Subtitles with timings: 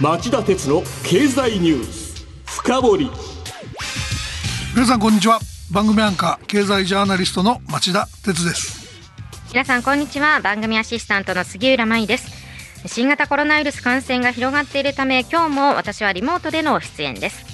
[0.00, 2.24] 町田鉄の経済ニュース。
[2.46, 3.10] 深掘り。
[4.72, 5.40] 皆さんこんにちは。
[5.72, 8.78] 番組アンカー経済ジャーナリストの町田鉄です。
[9.50, 10.40] 皆さんこんにちは。
[10.40, 12.30] 番組アシスタントの杉浦舞です。
[12.86, 17.44] 新型コロナウイルス感染が広がっているため今日も私はリモートでの出演です。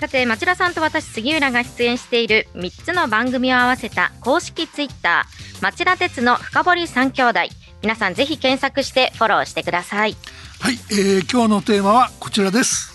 [0.00, 7.40] さて町田さんと私杉浦が出演している3つの番組を合わせた公式ツイッター町田鉄の深堀三兄弟。
[7.82, 10.16] 皆さんぜひ検索してフォローしてください
[10.60, 12.92] はい、えー、今日のテーマはこちらです。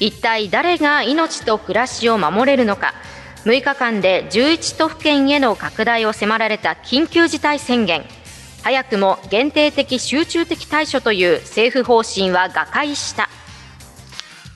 [0.00, 2.92] 一体誰が命と暮らしを守れるのか。
[3.44, 8.04] 6日間で11都府県への拡大を迫られた緊急事態宣言。
[8.62, 13.30] 早くも限定的集中的対処という政府方針は瓦解した。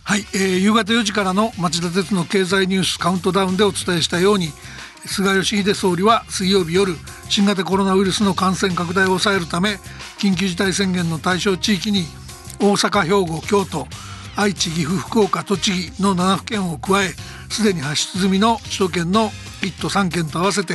[0.05, 4.49] はい、えー、夕方4時からの町田鉄の経済ニュースカウントダウンでお伝えしたように
[5.07, 6.95] 菅義偉総理は水曜日夜
[7.29, 9.77] 新型コロナウイルスの感染拡大を抑えるため
[10.19, 12.05] 緊急事態宣言の対象地域に
[12.61, 13.87] 大阪兵庫京都
[14.37, 17.09] 愛知岐阜福岡栃木の7府県を加え
[17.49, 19.31] すでに発出済みの首都圏の
[19.63, 20.75] 1都3県と合わせて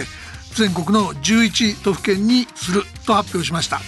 [0.56, 3.80] 全国の11都府県にすると発表しました。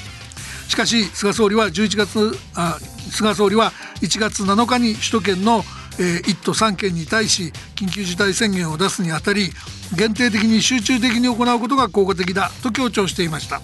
[0.69, 2.77] しかし菅総理は11月あ
[3.09, 5.63] 菅総理は1月7日に首都圏の
[5.99, 9.49] えー、1都3県に対し緊急事態宣言を出すにあたり
[9.97, 13.61] 限定的に集中的に行うことが効果的だと強調していました。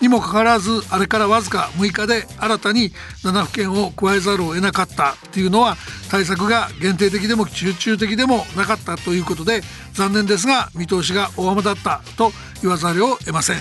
[0.00, 2.90] にもかかわらずあれからわずか6日で新たに
[3.24, 5.76] 7府県を加えざるを得なかったというのは
[6.10, 9.62] 対策が限定的でも集中的でもなかったということで
[9.94, 12.30] 残念ですが見通しが大雨だったと
[12.60, 13.60] 言わざるを得ません、ん、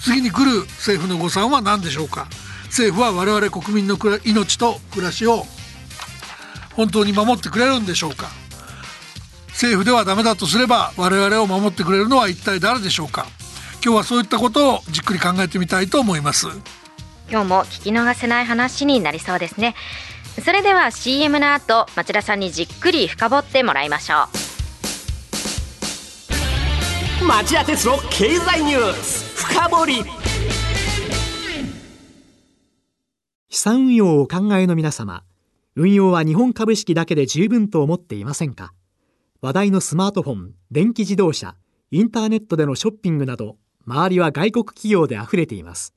[0.00, 2.28] 次に来る政府の誤算は何でしょうか
[2.68, 5.44] 政府は我々国民の命と暮らしを
[6.74, 8.28] 本当に守ってくれるんでしょうか？
[9.48, 13.26] 政府ではダメだとすれば我々を守ってくれるのは一体誰でしょうか？
[13.84, 16.46] 今日はそういったことをじっくり考えてみたいと思います。
[17.30, 19.74] 今日も聞き逃せない話になりそうですね。
[20.44, 24.28] それでは CM の後町田さんにじっくり深掘ってもらいましょ
[27.22, 27.24] う。
[27.26, 29.44] 町田鉄の経済ニュース。
[29.44, 29.86] 深掘
[33.58, 35.24] 資産運用をお考えの皆様
[35.74, 38.72] 運用は日本株式だけで十分と思っていませんか？
[39.40, 41.56] 話題のスマートフォン、電気自動車、
[41.90, 45.92] インターネットでのショッピングなど、周りは外国企業で溢れています。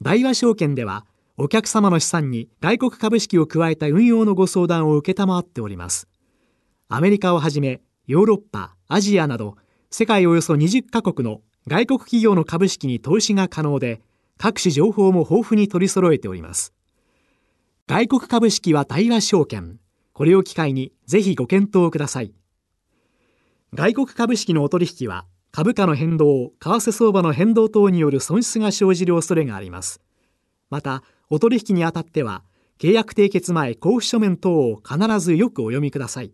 [0.00, 1.04] 大和証券では、
[1.36, 6.08] お客様の資産に外国株式を加えた運用のご相談を承っております。
[6.88, 9.56] アメリカをはじめ、ヨーロッパ、アジアなど、
[9.90, 14.00] 世界およそ20カ国の外国企業の株式に投資が可能で、
[14.38, 16.72] 各種情報も豊富に取り揃えております。
[17.86, 19.78] 外国株式は対話証券。
[20.12, 22.32] これを機会にぜひご検討ください。
[23.74, 30.00] 外国株式のお取引は株価の変動、為替相場の変動等による損失が生じる恐れがあります。
[30.70, 32.42] また、お取引にあたっては、
[32.80, 36.32] 契約締結前交付書面等を必ずよくお読みください。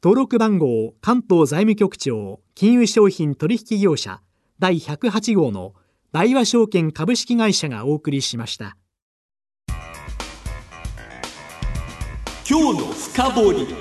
[0.00, 4.22] 登録番号関東財務局長金融商品取引業者
[4.60, 5.74] 第108号の
[6.10, 8.78] 大和証券株式会社がお送りしました。
[12.48, 13.76] 今日の深掘り。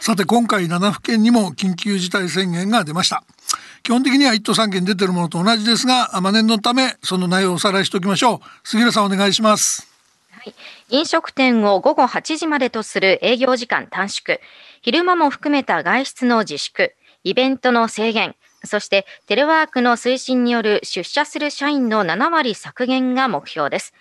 [0.00, 3.22] さて今回7府県にも緊急事態宣言が出ました。
[3.84, 8.38] 基本的には1都3県出てるものと同じですがま念のためその内容をおさらいしておきましょう。
[8.64, 9.88] 杉浦さんお願いします。
[10.32, 10.54] はい、
[10.88, 14.40] 飲食店を午後8時までとする営業時間短縮。
[14.80, 16.96] 昼間も含めた外出の自粛。
[17.24, 18.34] イベントの制限
[18.64, 23.92] そしてテレワークの推進による出社する社員の7割削減が目標です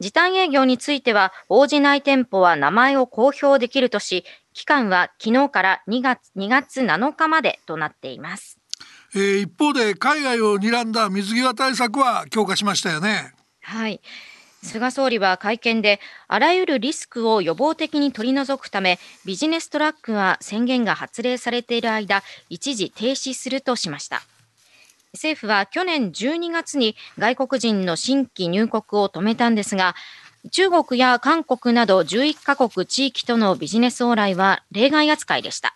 [0.00, 4.24] 時短営業については、応じない店舗は名前を公表できるとし、
[4.54, 8.58] 期間は昨日から2月 ,2 月7日までとなっています。
[9.14, 13.34] えー、一方で海外を睨んだ水際対策は強化しましたよね。
[13.60, 14.00] はい。
[14.62, 24.22] 菅総理は会見で、あらゆるリスクを予防的に取り除くため、ビジネストラックは宣言が発令されている間、一時停止するとしました。
[25.12, 29.94] 政府は去年12月に外国人の新規入国を止めたんですが、
[30.52, 35.74] 中国や韓国など11カ国地域とのビジネス往来は例外扱いでした。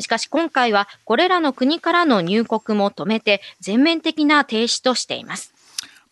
[0.00, 5.51] しかし今回はこれらの国からの入国も止めて全面的な停止としています。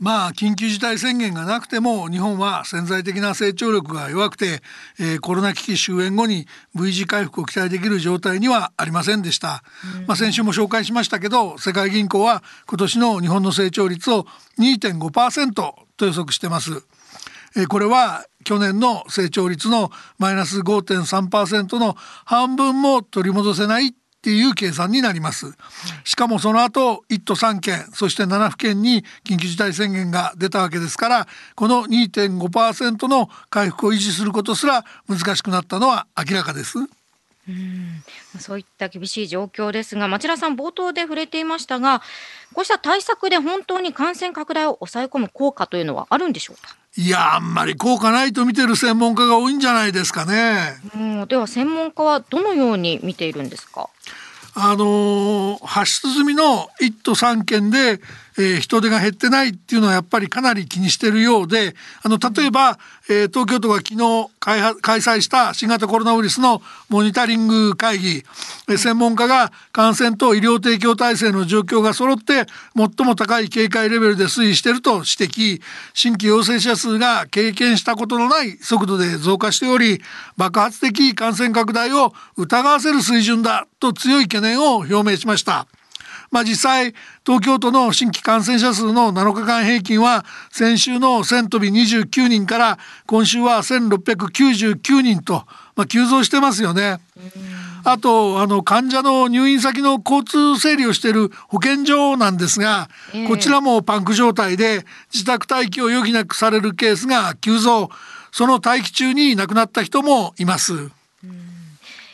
[0.01, 4.63] まあ緊急事態宣言がなくても日本は潜在的な成長力が弱くて、
[4.99, 9.63] えー、コロナ危機終焉後に V 字回復を期待できる状態にはありませんでした、
[10.07, 14.25] まあ、先週も紹介しましたけど世界銀行は今年の日本の成長率を
[14.59, 16.83] 2.5%と予測してます、
[17.57, 21.95] えー、これは去年の成長率のマイナス5.3%の
[22.25, 25.47] 半分も取り戻せないっていう計算になります
[26.05, 37.00] しかもその後1都3県そして7府県に緊急事態宣言が出たわけですからこの2.5%の回復を維持することすら難しくなったのは明らかです。
[38.35, 38.41] うん。
[38.41, 42.01] そういった厳しい状況ですが町田さん冒頭で触れていましたが
[42.55, 46.77] こうした対策で本当に感染拡大を抑え込む効果というのはあるんでしょうか？
[46.97, 50.75] いやあんまり効果ないと見てる専門家が多いんじゃないですかね。
[50.95, 53.89] うん、では専門家はどのように見ているんですか？
[54.55, 58.01] あのー、発出済みの1都3県で
[58.41, 62.79] えー、人手が減ってないっていうのはやっぱりかなり気にしてるようであの例えば、
[63.11, 68.25] えー、東京都が昨日開開催した新型コロナウイルスのモニタリング会議、
[68.69, 75.61] えー、専門家が感染と医療提供体制の状況が揃って最も高い警戒レベルで推移していると指摘
[75.93, 80.01] 新規陽性者数が経験したことのない速度で増加しており
[80.39, 85.67] 爆発的感染拡大を疑わせる水準だと強い懸念を表明しました。
[86.31, 86.95] まあ、実際
[87.27, 95.45] 東京都の新規感染者数の7日間平均は先週の1000飛び29人から今週は1699人と、
[95.75, 96.99] まあ、急増してますよね。
[97.83, 102.89] あとあの患者の入院先の交通整理をしている保健所なんですが、
[103.27, 107.89] こちらもパンク状態で自宅待機を余儀なくされるケースが急増
[108.33, 110.91] その待機中に亡くなった人もいます。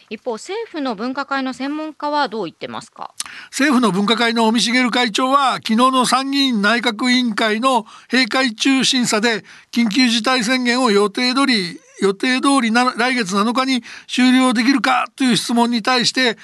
[0.09, 3.13] 一方政府の分科会の専門家はどう言ってますか？
[3.51, 16.37] 政府の分科会の尾身茂会長は昨日の参議院内閣委員会の閉会中審査で緊急事態宣言を予定通り予定通りな来月7日に終了できるかという質問に対して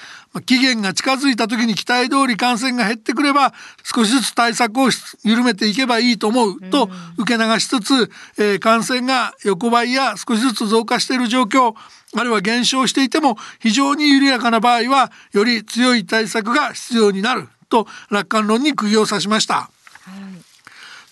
[0.45, 3.53] 期限が近づいた時に期待通り感染が減ってくれば
[3.83, 4.89] 少しずつ対策を
[5.23, 11.75] 緩めていけばいいと思うと受け流しつつ、えー、感染が横ばいや少しずつ増加している状況
[12.15, 19.69] あるいは減少していても非常に緩やかな場合はより強い対策が必要になると楽観論に釘を刺しました。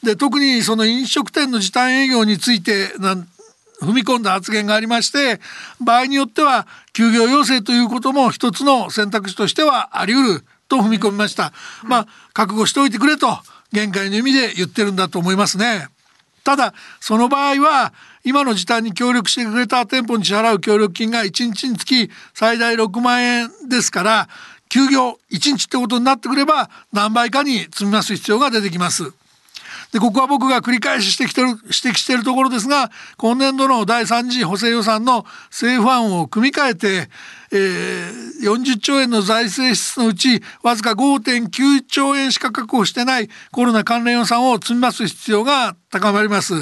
[0.04, 3.28] で特にその飲食店の時短営業についてなん
[3.82, 5.42] 踏み込んだ発言がありまして
[5.80, 11.52] 場合によっては休業要請ということも一つの選択肢としてはあり得ると踏み込みました。
[11.84, 13.28] まあ覚悟しておいてくれと
[13.74, 15.88] 限界の意味で言ってるんだと思いますね。
[16.44, 17.94] ただその場合は
[18.24, 24.30] 今の時短に協力してくれた店舗に支払う協力金が1日につき最大6万円ですから
[24.70, 29.12] 休業1日ってことになってくれば何倍かに積み増す必要が出てきます。
[29.92, 37.10] でここは僕が繰り返し指摘してる指摘しているところですが今年度の第3次補正予算の政府案を組み替えて
[37.54, 46.54] えー、40兆円の財政支出のうちわずか5.9兆円しか確保してないコロナ関連予算を積み増す必要が高まります、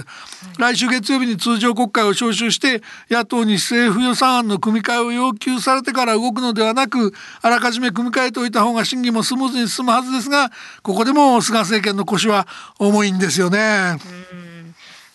[0.58, 2.82] 来週月曜日に通常国会を召集して
[3.12, 7.14] 野党に政府予算案の組み替えを要求されてから動くのではなく
[7.44, 10.50] あらかじめ組み替えておいた方が審議もスムーズに進むはずですが
[10.82, 12.48] ここでも菅政権の腰は
[12.80, 14.49] 重いんですよね。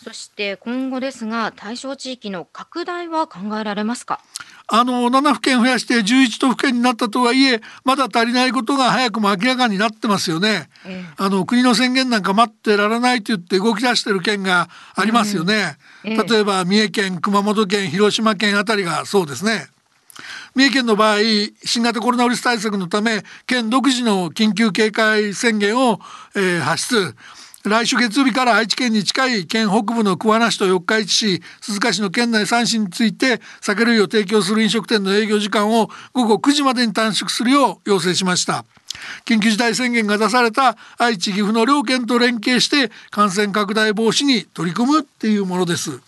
[0.04, 4.20] そして今後ですが対象地域の拡大は考えられますか？
[4.66, 10.68] あの7府県増やして11都府県になったとはいえまだ足りないことが早くも明らかになってますよね。
[10.86, 15.76] えあの国の宣言なんか待ってられないと言って動き出してる県がありますよね。
[16.04, 19.68] え例えば三重県熊本県広島県あたりがそうですね。
[20.54, 21.18] 三重県の場合
[21.64, 25.98] 新型コロナウイルス対策のため県独自の緊急警戒宣言を、
[26.36, 27.16] えー、発出。
[27.66, 38.66] 来週月曜日から愛知県に近い県北部の桑名市と四日市市鈴鹿市の県内3市について酒類を提供する飲食店の営業時間を午後9時までに短縮するよう要請しました。
[39.24, 46.00] 緊急事態宣言が出された愛知岐阜の両県と連携して感染拡大防止に取り組むっていうものです。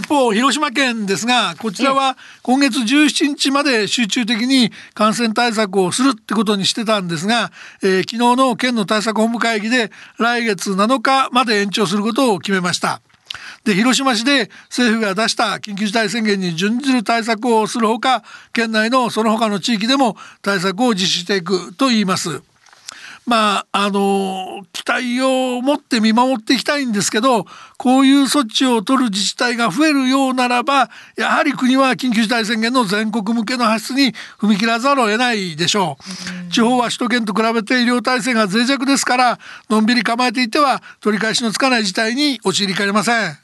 [0.00, 7.52] 一方広島県ですがこちらは今月17日まで集中的に感染対策をするってことにしてたんですが、
[7.82, 13.02] えー、昨日の県の対策本部会議で来月7日まで延長することを決めました。
[13.64, 22.42] で広島市で政府が出した緊急事態宣言に準じる対策をするほか県内のその他の地域でも対策を実施していくと言います。
[23.30, 27.44] まああの期待を持って見守っていきたいんですけど
[27.78, 35.96] こういう措置を取る自治体が増えるようならばやはり国は緊急事態宣言の全国向けの発出に踏み切らざるを得ないでしょ
[36.48, 36.50] う。
[36.50, 43.38] 地方は首都圏と比べて医療体制が脆弱ですからのんびり構えていては取り返しのつかない事態に陥りかねません。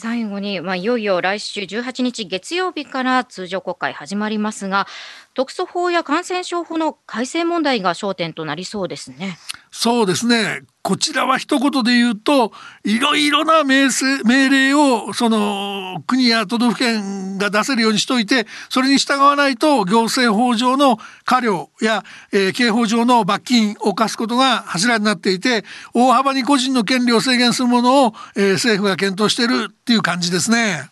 [0.00, 4.86] 最後に、まあ、いよいよ来週18日月曜日から通常国会始まりますが
[5.34, 9.36] 特措法や感染症法の改正問題が焦点となりそうですね。
[9.70, 10.62] そうですね。
[10.82, 12.52] こちらは一言で言うと、
[12.84, 13.90] いろいろな命
[14.24, 30.88] 令を、その、国や都道府県が出せるようにしといて、それに従わないと、行政法上の過料や、えー、刑法上の罰金を課すことが柱になっていて、大幅に個人の権利を制限するものを、えー、政府が検討しているっていう感じですね。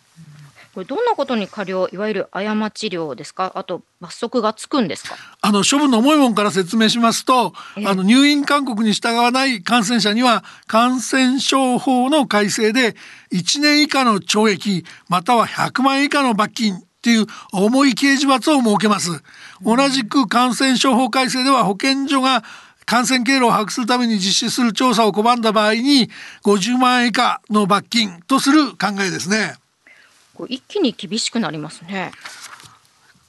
[0.73, 3.51] これどんなことに過料いわゆる過ち料ですか？
[3.55, 5.15] あと罰則がつくんですか？
[5.41, 7.53] あの処分の重いもんから説明しますと、
[7.85, 12.95] あの入院勧告に従わない感染者には感染症法の改正で
[13.33, 19.23] 1年以下の懲役または100万円以下の罰金っていう重い刑事罰を設けます。
[19.65, 22.43] 同じく感染症法改正では保健所が
[22.85, 26.09] 感染経路を把握するために実施する調査を拒んだ場合に
[26.43, 29.55] 50万円以下の罰金とする考えですね。
[30.47, 32.11] 一気に厳しくなりますね。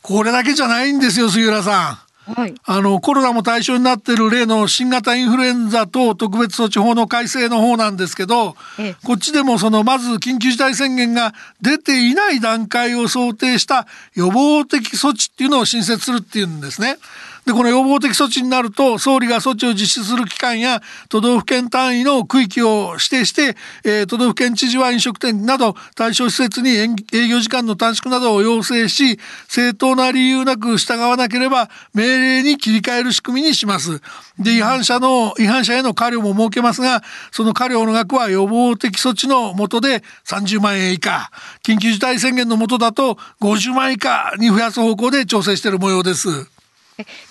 [0.02, 2.09] これだけじゃないんですよ杉浦さん。
[2.34, 16.96] はい、あのコロナも対象になっている例の新型インフルエンザ等特別措置法の改正の方なんですけど、ええ、こっちでもそのまず緊急事態宣言が出ていない段階を想定した予防的措置っていうのを新設するっていうんですね。
[17.46, 29.18] で、この予防的措置になると、総理が措置を実施する機関や都道府県単位の区域を指定して、えー、都道府県知事は飲食店など対象施設に営業時間の短縮などを要請し、
[29.48, 34.00] 正当な理由なく従わなければ命令に切り替える仕組みにします。
[34.38, 41.30] で、違反者の、違反者への過料も設けますが、その過料の額は予防的措置の下で30万円以下、
[41.62, 46.59] 緊急事態宣言の下だと50万円以下に増やす方向で調整している模様です。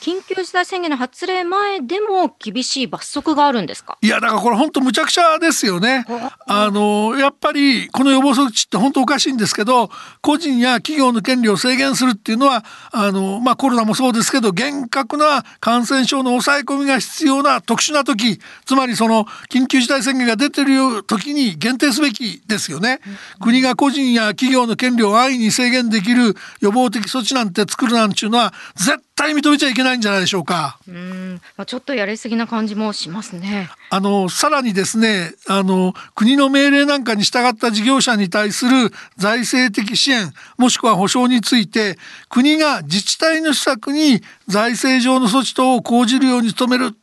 [0.02, 3.98] 緊急事態宣言の発令前でも厳しい罰則があるんですか？
[4.02, 6.06] いやだからこれ本当むちゃくちゃですよね。
[6.48, 9.90] あのやっぱりこの予防措置って本当おかしいんですけど
[10.22, 23.00] 個人や企業の権利を制限するっていうのはあの、まあ、コロナもそうですけど厳格な感染症の抑え込みが必要な特殊な時つまりその緊急事態宣言が出てる時に限定すべきですよね。
[23.40, 30.80] 国が個人や企業の権利を安易に制限できる予防的措置なんて作るなんていうのは絶対認めちゃいけないんじゃないでしょうか。
[30.88, 33.70] うん、まあ、ちょっとやりすぎな感じもしますね。
[33.92, 41.98] あの、さらにですね、あの、国の命令なんかに従った事業者に対する財政的支援、もしくは保障について、
[42.30, 46.96] 国が自治体の施策に財政上の措置等を講じるように努める、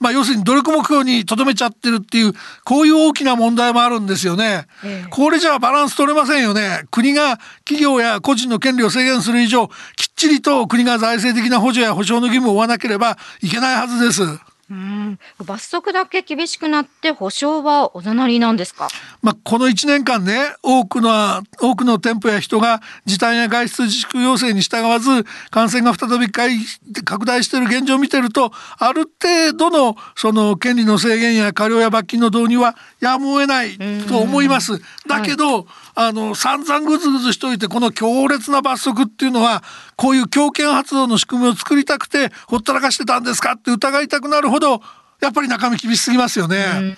[0.00, 2.32] まあ、要するに努力目標にとどめちゃってるっていう
[2.64, 4.66] こういう大きな問題もあるんですよね。
[4.84, 6.84] ええ、これじゃバランス取れませんよね。
[6.90, 14.47] 国が企業や個人の権利を制限する以上きっちりと国が財政的な補助や保障の義務を負わなければいけないはずです。
[14.70, 15.18] うん。
[15.44, 18.88] 罰則だけ厳しくなって保証はおざなりなんですか、
[19.22, 34.80] まあ、この1年間ね多くの多くの店舗や人が時短や外出自粛要請に従わず感染が再び拡大している現状を見てるとある程度のその権利の制限や過料や罰金の導入はやむを得ないと思います。
[35.06, 35.64] だけど、はい
[36.00, 39.64] あの散々ぐずぐずしといてこの強烈な罰則っていうのは
[39.96, 44.80] こういう強権発動の仕組みを作りたくてほったらかしてたんですかって疑いたくなるほど
[45.20, 46.96] やっぱり中身厳しすぎますよね。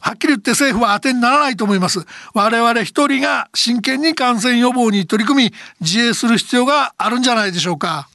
[0.00, 2.06] はっきり言って政府は当てにならないと思います。
[2.32, 8.08] 我々一人が真剣に感染予防に取り組み自衛する必要があるんじゃないでしょうか。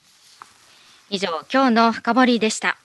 [1.10, 2.78] 以上今日の深掘りでした。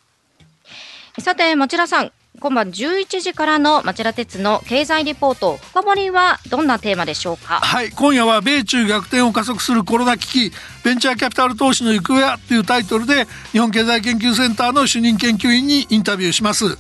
[1.21, 5.57] さて町田さん今晩11時からの町田鉄の経済リポート。
[5.57, 7.61] 深掘りはどんなテーマでしょうか？
[7.61, 10.53] はい今夜は米中逆転を加速するコロナ危機。
[10.85, 12.39] ベンチャーキャピタル投資の行方は？
[12.47, 16.77] というタイトルで日本経済研究センターの主任研究員にインタビューします。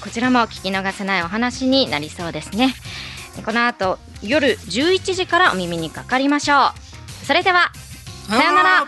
[0.00, 2.74] こちらも聞き逃せないお話になりそうですね。
[3.44, 6.72] この後夜11時からお耳にかかりましょ
[7.22, 7.26] う。
[7.26, 7.72] それでは
[8.28, 8.86] さようなら